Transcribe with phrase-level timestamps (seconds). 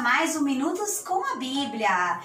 [0.00, 2.20] mais um Minutos com a Bíblia.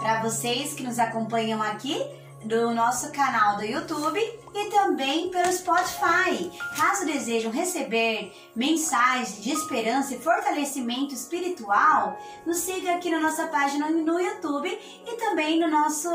[0.00, 2.04] Para vocês que nos acompanham aqui
[2.44, 6.50] do nosso canal do YouTube e também pelo Spotify.
[6.76, 13.88] Caso desejam receber mensagens de esperança e fortalecimento espiritual, nos siga aqui na nossa página
[13.90, 14.68] no YouTube
[15.06, 16.08] e também no nosso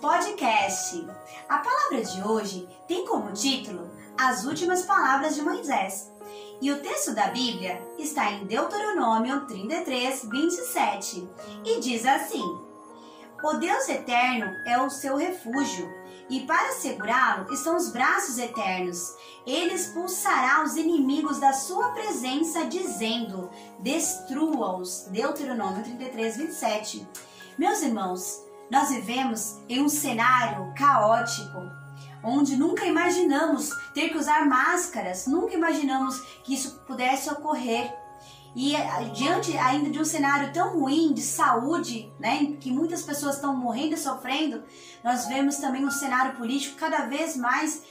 [0.00, 1.04] podcast.
[1.48, 6.10] A palavra de hoje tem como título As Últimas Palavras de Moisés.
[6.60, 11.28] E o texto da Bíblia está em Deuteronômio 33, 27
[11.62, 12.42] e diz assim:
[13.44, 15.92] O Deus eterno é o seu refúgio,
[16.30, 19.14] e para segurá-lo estão os braços eternos.
[19.46, 25.08] Ele expulsará os inimigos da sua presença, dizendo: Destrua-os.
[25.10, 27.06] Deuteronômio 33, 27.
[27.58, 31.85] Meus irmãos, nós vivemos em um cenário caótico
[32.26, 37.94] onde nunca imaginamos ter que usar máscaras, nunca imaginamos que isso pudesse ocorrer.
[38.54, 43.34] E eh, diante ainda de um cenário tão ruim de saúde, né, que muitas pessoas
[43.34, 44.62] estão morrendo e sofrendo,
[45.04, 47.82] nós vemos também um cenário político cada vez mais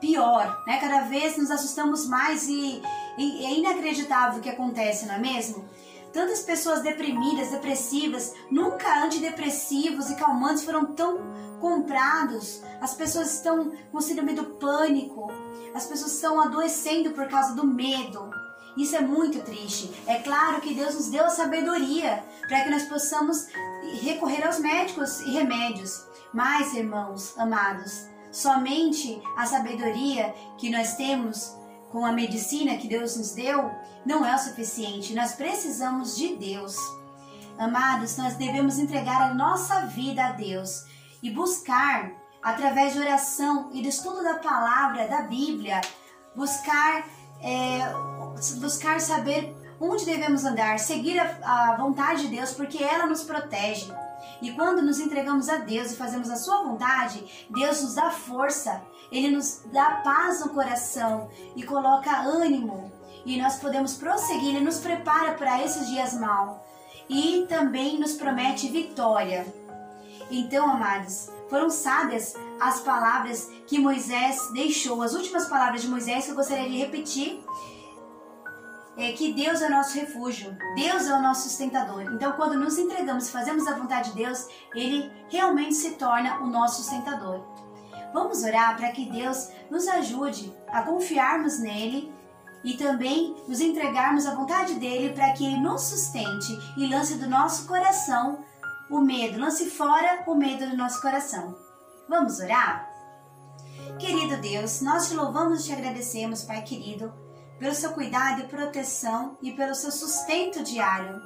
[0.00, 0.78] pior, né?
[0.78, 2.82] Cada vez nos assustamos mais e,
[3.16, 5.64] e é inacreditável o que acontece, não é mesmo?
[6.12, 11.20] Tantas pessoas deprimidas, depressivas, nunca antidepressivos e calmantes foram tão
[11.58, 12.62] comprados.
[12.80, 15.32] As pessoas estão com síndrome do pânico.
[15.74, 18.30] As pessoas estão adoecendo por causa do medo.
[18.76, 19.90] Isso é muito triste.
[20.06, 23.46] É claro que Deus nos deu a sabedoria para que nós possamos
[24.02, 26.06] recorrer aos médicos e remédios.
[26.32, 31.54] Mas, irmãos amados, somente a sabedoria que nós temos
[31.92, 33.70] com a medicina que Deus nos deu
[34.04, 35.14] não é o suficiente.
[35.14, 36.74] Nós precisamos de Deus.
[37.58, 40.86] Amados, nós devemos entregar a nossa vida a Deus
[41.22, 42.10] e buscar,
[42.42, 45.82] através de oração e do estudo da palavra, da Bíblia,
[46.34, 47.06] buscar,
[47.42, 47.80] é,
[48.58, 53.92] buscar saber onde devemos andar, seguir a, a vontade de Deus, porque ela nos protege.
[54.40, 58.82] E quando nos entregamos a Deus e fazemos a Sua vontade, Deus nos dá força,
[59.10, 62.92] Ele nos dá paz no coração e coloca ânimo.
[63.24, 66.56] E nós podemos prosseguir, Ele nos prepara para esses dias maus.
[67.08, 69.46] E também nos promete vitória.
[70.30, 76.30] Então, amados, foram sábias as palavras que Moisés deixou, as últimas palavras de Moisés que
[76.30, 77.44] eu gostaria de repetir
[78.96, 82.02] é que Deus é nosso refúgio, Deus é o nosso sustentador.
[82.12, 86.46] Então, quando nos entregamos e fazemos a vontade de Deus, Ele realmente se torna o
[86.46, 87.42] nosso sustentador.
[88.12, 92.12] Vamos orar para que Deus nos ajude a confiarmos nele
[92.62, 97.28] e também nos entregarmos à vontade dele para que ele nos sustente e lance do
[97.28, 98.44] nosso coração
[98.90, 101.56] o medo, lance fora o medo do nosso coração.
[102.08, 102.90] Vamos orar?
[103.98, 107.21] Querido Deus, nós te louvamos e te agradecemos, Pai querido
[107.62, 111.22] pelo seu cuidado e proteção e pelo seu sustento diário.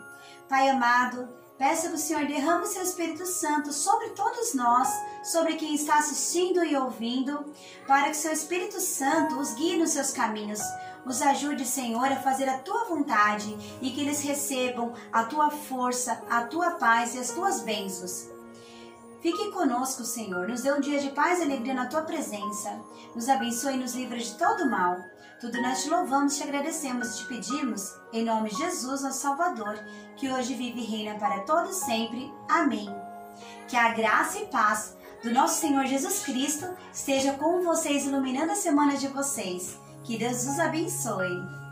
[0.47, 1.27] Pai amado,
[1.57, 4.87] peço que o Senhor derrame o seu Espírito Santo sobre todos nós,
[5.25, 7.43] sobre quem está assistindo e ouvindo,
[7.87, 10.61] para que seu Espírito Santo os guie nos seus caminhos.
[11.07, 16.23] Os ajude, Senhor, a fazer a tua vontade e que eles recebam a tua força,
[16.29, 18.36] a tua paz e as tuas bênçãos.
[19.27, 20.47] Fique conosco, Senhor.
[20.47, 22.81] Nos dê um dia de paz e alegria na tua presença.
[23.13, 25.01] Nos abençoe e nos livre de todo mal.
[25.41, 29.85] Tudo nós te louvamos, te agradecemos e te pedimos, em nome de Jesus, nosso Salvador,
[30.15, 32.33] que hoje vive e reina para todos sempre.
[32.49, 32.89] Amém.
[33.67, 38.55] Que a graça e paz do nosso Senhor Jesus Cristo esteja com vocês, iluminando a
[38.55, 39.77] semana de vocês.
[40.05, 41.66] Que Deus os abençoe.